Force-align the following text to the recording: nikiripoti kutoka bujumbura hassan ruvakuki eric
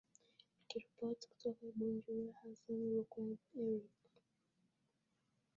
nikiripoti 0.57 1.23
kutoka 1.29 1.61
bujumbura 1.73 2.31
hassan 2.39 2.77
ruvakuki 2.89 3.47
eric 3.65 3.99